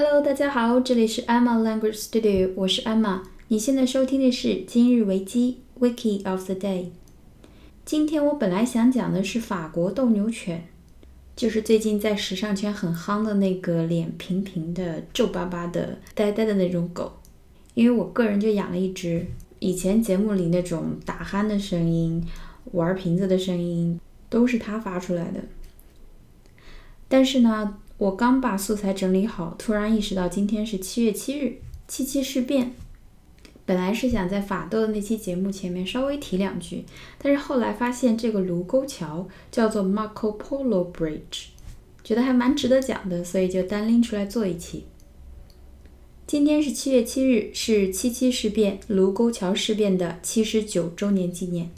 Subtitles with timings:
[0.00, 3.20] Hello，大家好，这里是 Emma Language Studio，我是 Emma。
[3.48, 6.90] 你现在收听的是今日维基 Wiki of the Day。
[7.84, 10.68] 今天我本来想讲的是法国斗牛犬，
[11.34, 17.18] 就是最近在时尚圈很夯的那个脸平平的、皱巴巴的、呆呆的那种狗。
[17.74, 19.26] 因为我个人就养了一只，
[19.58, 22.24] 以前节目里那种打鼾的声音、
[22.70, 23.98] 玩瓶子的声音
[24.30, 25.40] 都是它发出来的。
[27.08, 27.78] 但是呢。
[27.98, 32.72] 我刚把素材整理好，突然意识到今天是七月七日，七七事变。
[33.66, 36.84] 本来是想在法斗的那期节目前面稍微提两句，
[37.20, 41.48] 但是后来发现这个卢沟桥叫做 Marco Polo Bridge，
[42.04, 44.84] 觉得还蛮值得讲的，所以就单拎出来做一期。
[46.24, 51.68] 今天是七月七日，是七七事变卢沟桥事变的七十九周年纪念。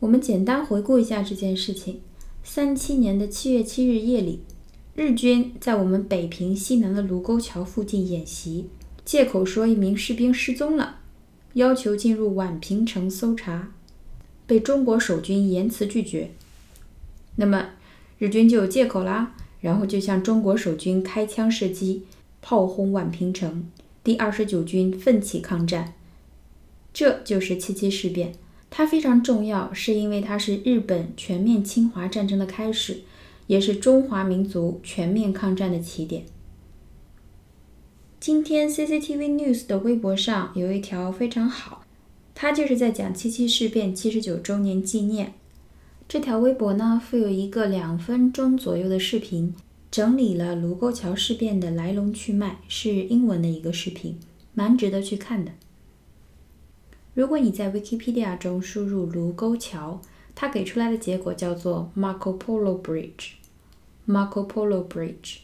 [0.00, 2.00] 我们简单回顾一下这件事情：
[2.42, 4.40] 三七年的七月七日夜里。
[4.96, 8.70] 日军在我们北平西南的卢沟桥附近演习，
[9.04, 11.00] 借口说一名士兵失踪了，
[11.52, 13.74] 要求进入宛平城搜查，
[14.46, 16.30] 被中国守军严词拒绝。
[17.34, 17.72] 那么
[18.16, 22.04] 日军就有借口啦，然后就向中国守军开枪射击，
[22.40, 23.70] 炮轰宛平城。
[24.02, 25.92] 第二十九军奋起抗战，
[26.94, 28.32] 这就是七七事变。
[28.70, 33.02] 它非常重要，是因为它是日本全面侵华战争的开始。
[33.46, 36.24] 也是中华民族全面抗战的起点。
[38.18, 41.84] 今天 CCTV News 的微博上有一条非常好，
[42.34, 45.34] 它就是在讲七七事变七十九周年纪念。
[46.08, 49.54] 这条微博呢附有一个两分钟左右的视频，
[49.90, 54.18] 整理了卢沟桥事变的来龙去脉，是英文的一个视频，
[54.54, 55.52] 蛮值得去看的。
[57.14, 60.00] 如果你在 Wikipedia 中输入卢沟桥，
[60.36, 65.38] 它给出来的结果叫做 Marco Polo Bridge，Marco Polo Bridge，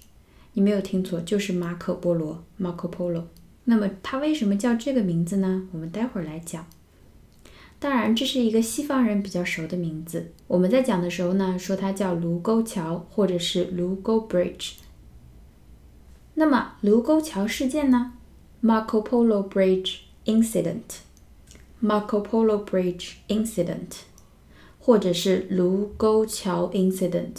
[0.52, 3.24] 你没有听错，就是马可波罗 Marco Polo。
[3.64, 5.66] 那么它为什么叫这个名字呢？
[5.72, 6.66] 我们待会儿来讲。
[7.78, 10.30] 当然，这是一个西方人比较熟的名字。
[10.46, 14.74] 我们在讲的时候呢，说它叫卢沟桥或者是卢沟 Bridge。
[16.34, 18.12] 那么卢沟桥事件呢
[18.62, 24.02] ？Marco Polo Bridge Incident，Marco Polo Bridge Incident。
[24.84, 27.36] 或者是卢沟桥 incident，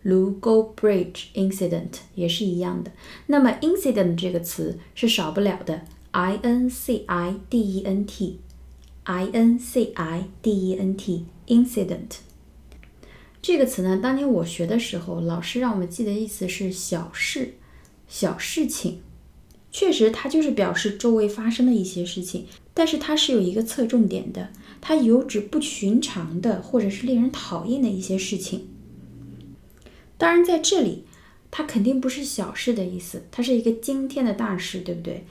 [0.00, 2.92] 卢沟 bridge incident 也是一样的。
[3.26, 10.96] 那么 incident 这个词是少不了的，i n c i d e n t，i n c i d e n
[10.96, 12.16] t incident
[13.42, 17.56] 这个词呢，当年我学的时候，老师让我们记的意思是小事、
[18.08, 19.02] 小事情。
[19.70, 24.48] 确实，它就是表示周围发生的一些事情，但是它是有一个侧重点的。
[24.88, 28.68] 它有指不寻常的，或者是令人讨厌的一些事情。
[30.16, 31.02] 当然，在这里，
[31.50, 35.24] 它肯定不是小事的意思，它是一个惊天的大事，对不对？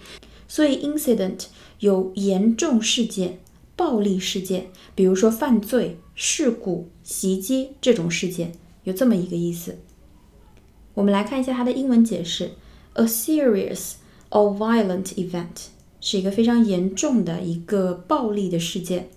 [0.46, 1.46] 所以，incident
[1.80, 3.40] 有严重事件、
[3.78, 8.52] 暴力事件，比如说犯罪、事故、袭击这种事件，
[8.84, 9.78] 有这么一个意思。
[10.96, 12.56] 我们来看一下它的英文解释
[12.96, 13.94] ：a serious
[14.32, 15.68] or violent event
[16.02, 19.08] 是一个非常严重的一个暴力的事件。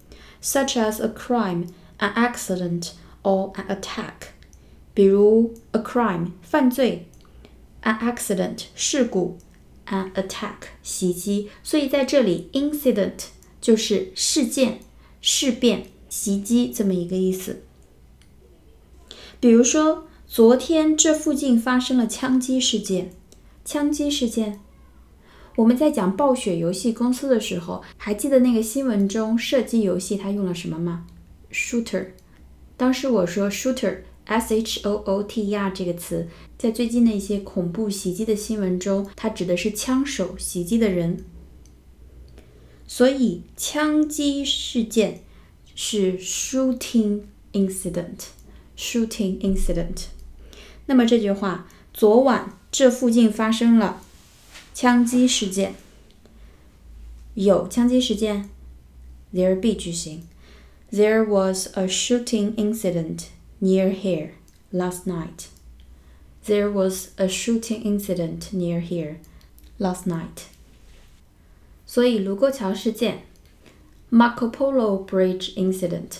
[0.40, 1.66] Such as a crime,
[1.98, 4.32] an accident, or an attack。
[4.94, 7.06] 比如 a crime 犯罪
[7.82, 9.38] ，an accident 事故
[9.86, 11.50] ，an attack 袭击。
[11.62, 13.26] 所以在这里，incident
[13.60, 14.80] 就是事件、
[15.20, 17.62] 事变、袭击这么一个意思。
[19.40, 23.12] 比如说，昨天这附近发生了枪击事件，
[23.64, 24.60] 枪击事件。
[25.58, 31.04] 我们在讲暴雪游戏公司的时候，还记得那个新闻中射击游戏它用了什么吗
[31.50, 32.10] ？Shooter。
[32.76, 41.24] 当时我说 Shooter，S H O O T E R 这个词，在最近的一些恐怖袭击的新闻中，它指的是枪手袭击的人。
[42.86, 45.22] 所以枪击事件
[45.74, 50.04] 是 shooting incident，shooting incident。
[50.86, 54.02] 那么这句话，昨晚这附近发生了。
[54.77, 55.75] 枪击事件
[57.35, 58.49] 有枪击事件，
[59.33, 60.27] there be 句型。
[60.91, 63.29] There was a shooting incident
[63.59, 64.33] near here
[64.71, 65.47] last night.
[66.45, 69.15] There was a shooting incident near here
[69.79, 70.43] last night.
[71.87, 73.23] 所以卢沟桥事件，
[74.11, 76.17] Marco Polo Bridge incident，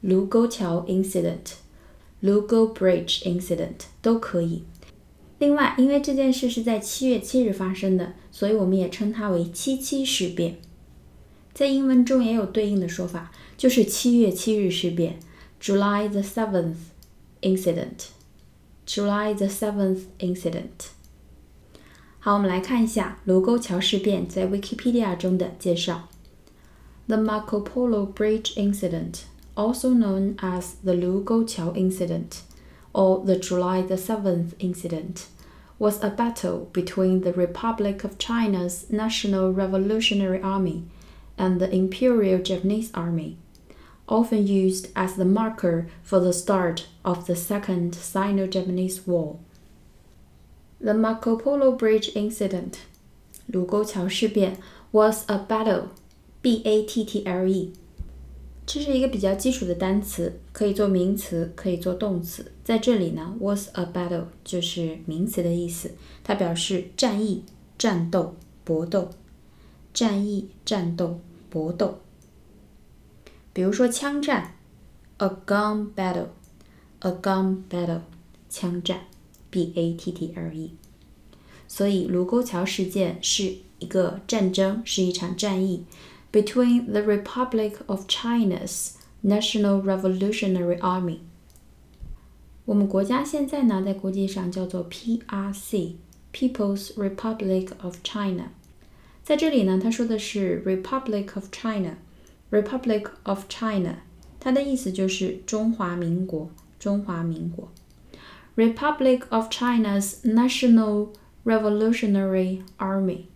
[0.00, 1.54] 卢沟桥 incident，
[2.20, 4.62] 卢沟 Bridge incident 都可以。
[5.39, 10.57] 另外，因为这件事是在七月七日发生的，所以我们也称它为七七事变。
[11.53, 15.19] 在英文中也有对应的说法，就是七月七日事变
[15.61, 16.75] （July the seventh
[17.41, 18.07] incident）。
[18.87, 20.91] July the seventh incident。
[22.19, 26.09] 好，我们来看一下卢沟桥事变在 Wikipedia 中的介绍。
[27.07, 29.21] The Marco Polo Bridge Incident,
[29.55, 32.39] also known as the Lugou Incident
[32.96, 35.26] or the July the 7th Incident,
[35.78, 40.84] was a battle between the Republic of China's National Revolutionary Army
[41.36, 43.36] and the Imperial Japanese Army,
[44.08, 49.38] often used as the marker for the start of the Second Sino Japanese War.
[50.80, 52.78] The Marco Polo Bridge incident,
[53.46, 54.56] 卢沟桥事变
[54.92, 55.88] was a battle,
[56.42, 57.72] B A T T L E。
[58.67, 62.51] 这是一个比较基础的单词，可以做名词，可以做动词。
[62.63, 67.43] 在这里呢，was a battle 就是名词的意思，它表示战役、
[67.77, 68.35] 战斗、
[68.65, 69.09] 搏斗。
[69.93, 71.99] 战役、战斗、搏斗。
[73.53, 74.55] 比如说枪战
[75.17, 78.01] ，a gun battle，a gun battle，
[78.49, 79.07] 枪战。
[79.49, 80.73] B A T T L E，
[81.69, 85.85] 所以卢沟桥事件是一个战争，是一场战役
[86.30, 88.92] ，between the Republic of China's
[89.22, 91.18] National Revolutionary Army。
[92.64, 98.50] 我们国家现在呢，在国际上叫做 P R C，People's Republic of China。
[99.22, 103.96] 在这里呢，他说的是 Republic of China，Republic of China，
[104.40, 107.70] 它的意思就是中华民国，中华民国。
[108.56, 111.08] Republic of China's National
[111.44, 113.26] Revolutionary Army.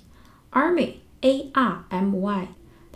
[0.51, 2.49] Army A R M Y，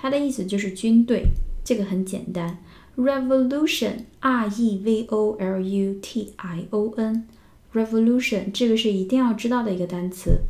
[0.06, 1.30] 它的意思就是军队，
[1.64, 2.60] 这个很简单。
[2.96, 10.42] Revolution R E V O L U T I O N，Revolution 这个是一定要知道的一个单词，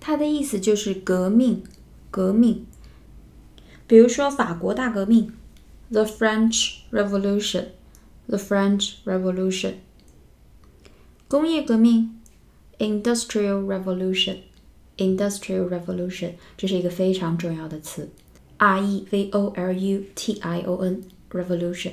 [0.00, 1.62] 它的意思就是革命，
[2.10, 2.64] 革命。
[3.86, 5.30] 比如说法国大革命
[5.90, 9.74] ，The French Revolution，The French Revolution。
[11.28, 12.18] 工业革命
[12.78, 18.08] ，Industrial Revolution，Industrial Revolution，这是一个非常重要的词
[18.58, 21.92] ，R E V O L U T I O N，Revolution。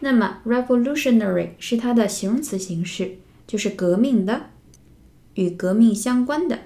[0.00, 3.16] 那么，revolutionary 是它的形容词形式，
[3.46, 4.50] 就是革命的，
[5.34, 6.60] 与革命相关的。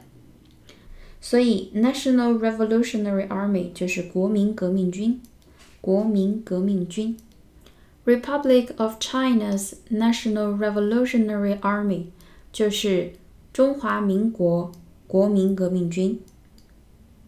[1.20, 5.20] 所以，National Revolutionary Army 就是国民革命军，
[5.80, 7.16] 国民革命军。
[8.04, 12.06] Republic of China's National Revolutionary Army
[12.52, 13.12] 就是
[13.52, 14.72] 中华民国
[15.06, 16.20] 国民革命军。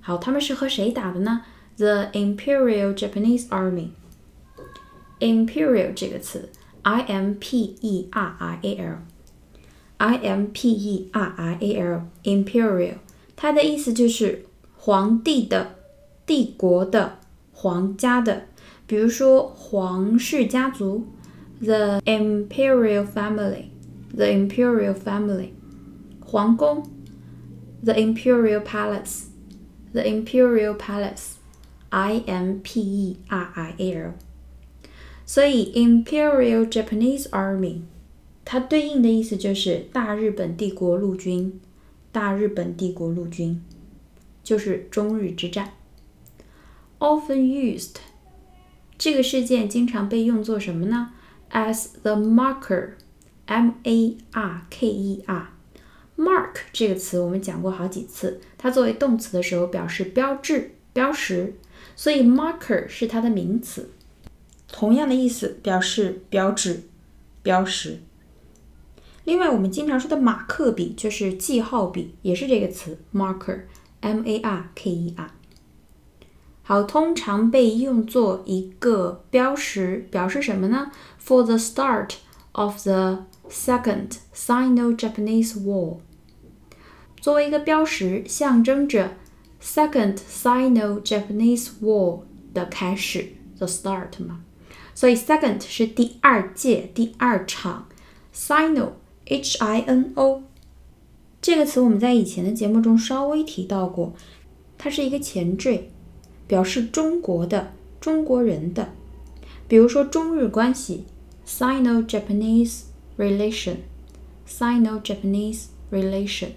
[0.00, 1.42] 好，他们是和谁打的呢
[1.77, 6.49] ？The Imperial Japanese Army。Imperial 这个词，
[6.83, 12.95] I M P E R I A L，I M P E R I A L，Imperial，
[13.35, 14.45] 它的意思就是
[14.77, 15.75] 皇帝的、
[16.25, 17.19] 帝国的、
[17.51, 18.43] 皇家的。
[18.87, 21.03] 比如说皇室家族，
[21.61, 25.49] the imperial family，the imperial family，
[26.21, 26.85] 皇宫，
[27.83, 30.77] the imperial palace，the imperial
[31.90, 34.12] Imperial，。
[35.26, 37.80] 所以 Imperial Japanese Army，
[38.44, 41.60] 它对应的意思就是大日本帝国陆军，
[42.12, 43.62] 大日本帝国陆军，
[44.42, 45.72] 就是中日之战。
[46.98, 47.96] Often used。
[48.96, 51.10] 这个事件经常被用作什么呢
[51.50, 61.54] ？As the marker，M A R K E R，mark 这个词我们讲过好几次，它作为动词的时候表示标志、标识，
[61.96, 63.90] 所以 marker 是它的名词，
[64.70, 66.84] 同样的意思表示标志、
[67.42, 68.00] 标识。
[69.24, 75.30] 另外，我们经常说的马克笔就是记号笔，也是这个词 marker，M A R K E R。
[76.62, 80.90] 好，通常被用作一个标识，表示什么呢
[81.22, 82.16] ？For the start
[82.52, 85.98] of the Second Sino-Japanese War，
[87.20, 89.12] 作为一个标识，象征着
[89.64, 92.20] Second Sino-Japanese War
[92.52, 94.44] 的开始，the start 嘛。
[94.94, 97.88] 所以 Second 是第二届、第二场
[98.34, 100.42] ，Sino，H-I-N-O
[101.40, 104.12] 这个词我们在以前的节目中稍微提到过，
[104.76, 105.90] 它是一个前缀。
[106.46, 108.92] 表示中国的、中国人的，
[109.66, 111.06] 比如说中日关系
[111.46, 112.80] ，Sino-Japanese
[113.16, 116.48] relation，Sino-Japanese relation。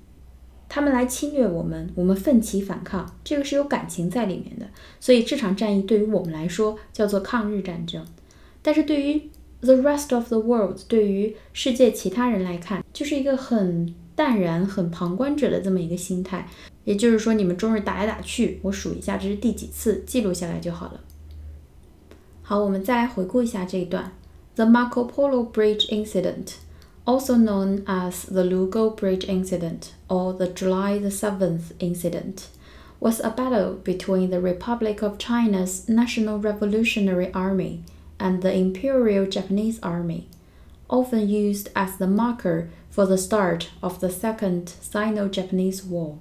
[0.67, 4.67] 他们来侵略我们，我们奋起反抗，这个是有感情在里面的。
[4.99, 8.05] 所以这场战役对于我们来说叫做抗日战争，
[8.61, 9.27] 但是对于
[9.61, 16.47] the rest of the world，对于世界其他人来看，就是一个很淡然、很旁观者的这么一个心态。
[16.83, 21.01] 也就是说，你们中日打来打去，我数一下这是第几次，记录下来就好了。
[22.43, 24.11] 好，我们再来回顾一下这一段
[24.53, 26.68] ：The Marco Polo Bridge Incident。
[27.06, 32.48] also known as the Lugo Bridge Incident or the July the 7th Incident,
[33.00, 37.82] was a battle between the Republic of China's National Revolutionary Army
[38.18, 40.28] and the Imperial Japanese Army,
[40.88, 46.18] often used as the marker for the start of the Second Sino Japanese War.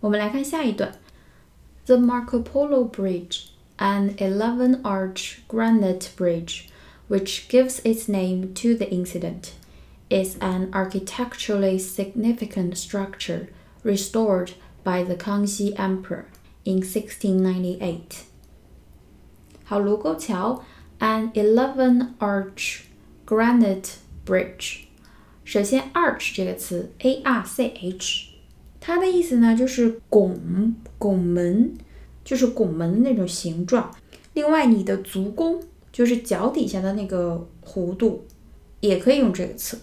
[0.00, 0.92] 我们来看下一段，
[1.86, 3.46] The Marco Polo Bridge,
[3.78, 6.68] an 11-arch granite bridge
[7.08, 9.52] which gives its name to the incident,
[10.08, 13.48] is an architecturally significant structure
[13.82, 14.52] restored
[14.84, 16.24] by the Kangxi Emperor
[16.64, 18.24] in 1698.
[19.64, 20.62] 好，卢沟桥
[20.98, 22.80] an 11-arch
[23.26, 24.84] granite bridge。
[25.44, 28.28] 首先，arch 这个词，a r c h，
[28.80, 31.74] 它的意思呢就是拱、拱门，
[32.24, 33.94] 就是拱门的那种形状。
[34.34, 35.62] 另外，你的足弓
[35.97, 38.23] 就是脚底下的那个弧度，
[38.81, 39.79] 也可以用这个词。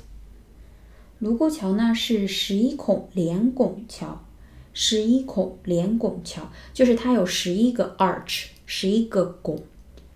[1.18, 4.24] 卢沟桥呢是十一孔连拱桥，
[4.72, 9.60] 十一孔连拱桥就是它有十一个 arch，十一个拱。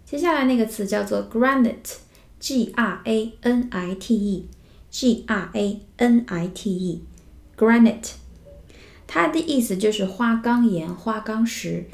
[0.05, 8.13] 接下来那个词叫做 granite，g r a n i t e，g r a n i t e，granite，
[9.09, 11.87] 它的意思就是花岗岩、花岗石。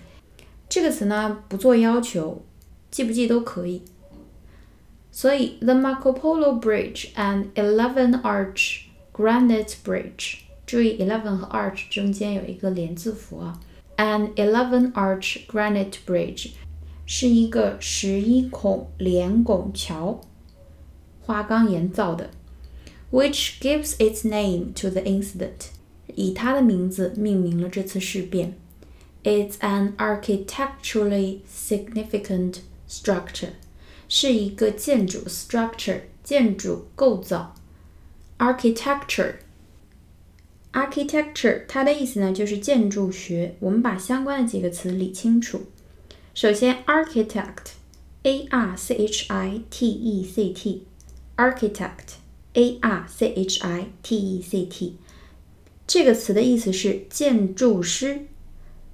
[0.69, 2.45] 这个词呢不做要求，
[2.91, 3.81] 记不记都可以。
[5.14, 8.84] 所以，the Marco Polo Bridge and Eleven Arch
[9.14, 13.60] Granite Bridge，注意 eleven 和 arch 中间有一个连字符啊。
[13.98, 16.52] An eleven arch granite bridge
[17.06, 20.22] 是一个十一孔连拱桥，
[21.20, 22.30] 花岗岩造的，
[23.12, 25.72] which gives its name to the incident，
[26.16, 28.54] 以它的名字命名了这次事变。
[29.24, 33.50] It's an architecturally significant structure。
[34.09, 37.55] 是一个建筑 structure 建筑构造
[38.39, 39.35] architecture
[40.73, 43.57] architecture 它的意思呢就是建筑学。
[43.61, 45.67] 我们把相关的几个词理清楚。
[46.35, 47.75] 首先，architect
[48.23, 50.87] a r c h i t e c t
[51.37, 52.17] architect
[52.55, 54.97] a r c h i t e c t
[55.87, 58.27] 这个词的意思是建筑师、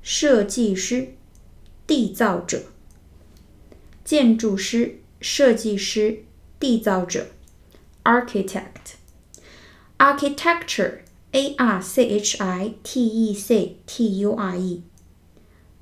[0.03, 1.15] 设计师、
[1.87, 2.65] 缔造者。
[4.11, 6.25] 建筑师、设计师、
[6.59, 7.29] 缔造者
[8.03, 8.97] ，architect。
[9.99, 14.83] architecture，a r c h i t e c t u r e。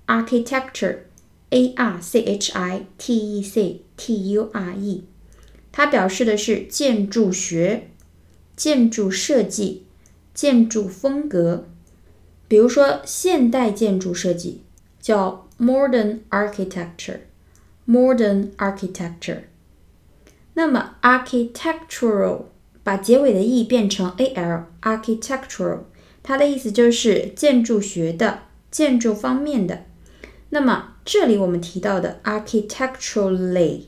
[0.07, 5.05] architecture，a r c h i t e c t u r e。
[5.73, 7.89] 它表示的是建筑学、
[8.55, 9.87] 建筑设计、
[10.35, 11.67] 建筑风格。
[12.47, 14.65] 比如说，现代建筑设计
[15.01, 17.21] 叫 modern architecture。
[17.89, 19.45] Modern architecture。
[20.53, 22.43] 那么，architectural
[22.83, 25.79] 把结尾的 e 变成 al，architectural，
[26.23, 28.41] 它的意思就是建筑学的、
[28.71, 29.87] 建筑方面的。
[30.51, 33.85] 那么这里我们提到的 architecturally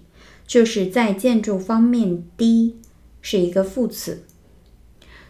[0.47, 2.77] 就是在建筑方面的，
[3.21, 4.23] 是一个副词。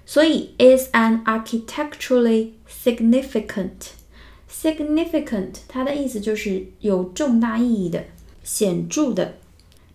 [0.07, 3.91] 所以，is an architecturally significant。
[4.49, 8.05] significant 它的意思就是有重大意义的。
[8.53, 9.37] 显著的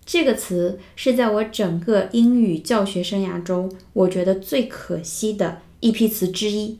[0.05, 6.79] 这个词是在我整个英语教学生涯中，我觉得最可惜的一批词之一。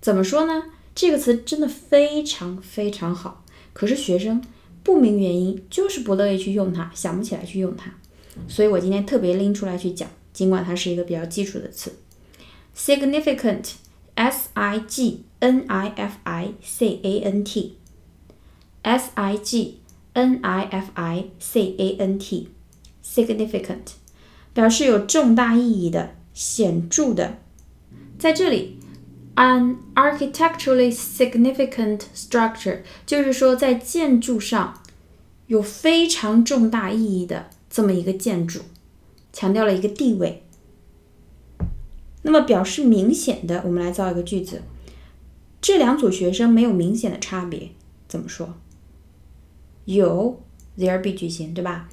[0.00, 0.66] 怎么说呢？
[0.94, 4.40] 这个词真的非常非常好，可是学生
[4.84, 7.92] 不明原因就是不乐意去用它，想不起来去用它。
[8.46, 11.92] 所以我今天特别拎出来去讲，尽管它是一个比较基础的词。
[12.76, 19.79] Significant，s i g n i f i c a n t，s i g。
[20.12, 22.48] N i f i c a n t
[23.04, 23.92] significant
[24.52, 27.38] 表示有重大意义的、显著的，
[28.18, 28.78] 在这里
[29.36, 34.82] ，an architecturally significant structure 就是说在建筑上
[35.46, 38.60] 有非常重大意义的这么一个建筑，
[39.32, 40.42] 强调了一个地位。
[42.22, 44.62] 那么表示明显的，我们来造一个句子。
[45.62, 47.70] 这两组学生没有明显的差别，
[48.08, 48.54] 怎么说？
[49.89, 50.41] 有
[50.77, 51.89] there be 句型，对吧？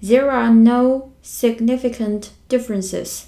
[0.00, 3.24] There are no significant differences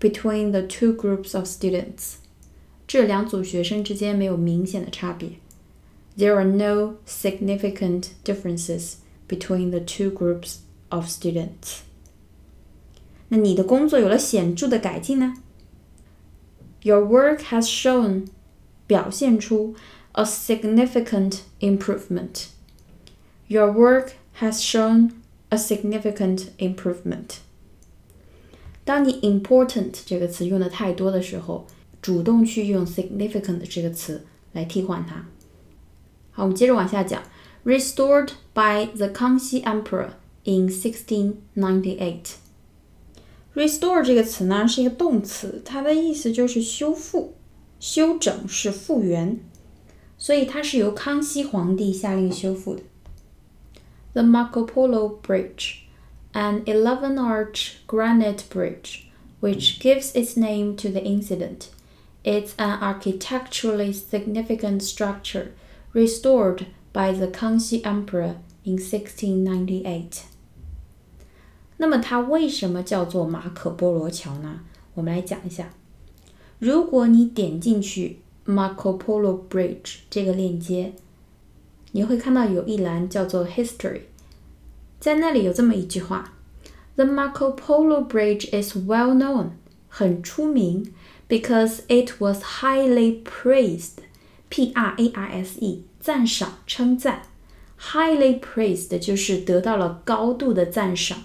[0.00, 2.14] between the two groups of students。
[2.86, 5.30] 这两组学生之间没有明显的差别。
[6.16, 8.94] There are no significant differences
[9.28, 11.80] between the two groups of students。
[13.28, 15.34] 那你的工作有了显着的改进呢？
[16.82, 18.26] Your work has shown
[18.86, 19.74] 表现出
[20.12, 22.48] a significant improvement.
[23.48, 25.12] Your work has shown
[25.50, 27.38] a significant improvement.
[28.84, 31.66] 当你 important 这个词用的太多的时候，
[32.02, 35.26] 主动去用 significant 这个词来替换它。
[36.30, 37.22] 好，我们接着往下讲。
[37.64, 40.08] Restored by the Kangxi Emperor
[40.44, 42.16] in 1698.
[43.54, 47.34] Restore 这个词呢是一个动词，它的意思就是修复。
[47.80, 49.38] 修整是复原，
[50.16, 52.82] 所以它是由康熙皇帝下令修复的。
[54.12, 55.86] The Marco Polo Bridge,
[56.32, 59.10] an 11-arch granite bridge,
[59.40, 61.70] which gives its name to the incident,
[62.24, 65.52] is an architecturally significant structure
[65.92, 70.22] restored by the Kangxi Emperor in 1698.
[71.76, 74.60] 那么它为什么叫做马可波罗桥呢？
[74.94, 75.74] 我们来讲一下。
[76.60, 80.92] 如果你点进去 Marco Polo Bridge 这个链接，
[81.91, 84.01] 你会看到有一栏叫做 History，
[84.99, 86.33] 在那里有这么一句话
[86.95, 89.51] ：The Marco Polo Bridge is well known，
[89.87, 90.93] 很出名
[91.27, 97.23] ，because it was highly praised，P R A I S E，赞赏、称赞
[97.79, 101.23] ，highly praised 就是得到了高度的赞赏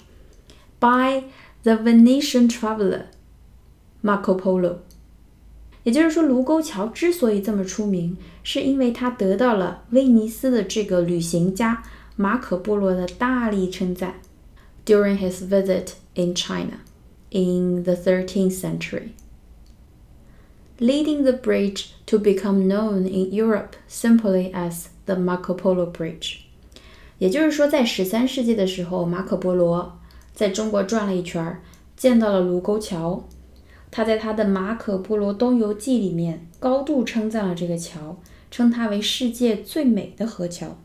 [0.78, 1.24] ，by
[1.62, 3.04] the Venetian traveler
[4.02, 4.78] Marco Polo。
[5.83, 11.83] 也就是说，卢沟桥之所以这么出名，是因为它得到了威尼斯的这个旅行家
[12.15, 14.15] 马可·波罗的大力称赞。
[14.85, 16.79] During his visit in China
[17.29, 19.09] in the 13th century,
[20.79, 26.39] leading the bridge to become known in Europe simply as the Marco Polo Bridge。
[27.19, 29.99] 也就是说，在十三世纪的时候，马可·波罗
[30.33, 31.61] 在中国转了一圈，
[31.95, 33.27] 见到了卢沟桥。
[33.96, 40.76] 他在他的《马可·波罗东游记》里面高度称赞了这个桥，称它为世界最美的河桥。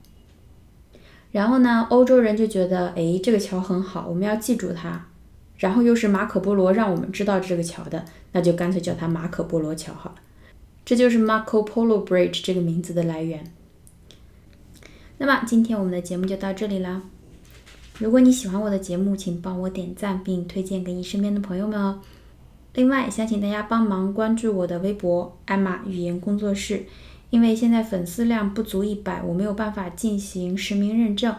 [1.32, 5.08] 然后呢，欧洲人就觉得，哎，这个桥很好，我们要记住它。
[5.58, 10.16] 然后又是马可·波罗让我们知道这个桥的，那就干脆叫它马可·波罗桥好了。
[10.86, 13.44] 这就是 Marco Polo Bridge 这个名字的来源。
[15.18, 17.02] 那么今天我们的节目就到这里啦。
[17.98, 22.00] 如果你喜欢我的节目，请帮我点赞并推荐给你身边的朋友们哦。
[22.80, 26.86] 另外，想请大家帮忙关注我的微博“艾玛语言工作室”，
[27.30, 31.36] 因为现在粉丝量不足一百，我没有办法进行实名认证。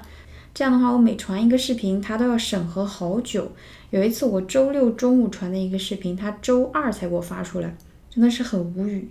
[0.53, 3.53] 这样的话，我每传一个视频，它都要审核好久。
[3.89, 7.75] 有一次，我周六中午传的一个视频，它周二才给我发出来，
[8.11, 9.09] 真的是很无语。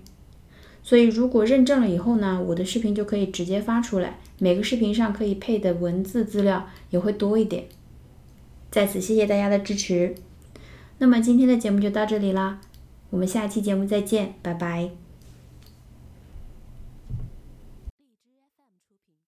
[0.83, 7.63] 所以，如果认证了以后呢，我的视频就可以直接发出来，每个视频上可以配的文字资料也会多一点。
[8.69, 10.13] 在此，谢谢大家的支持。
[10.99, 12.59] 那么今天的节目就到这里啦，
[13.09, 15.08] 我们下期节目再见，拜拜。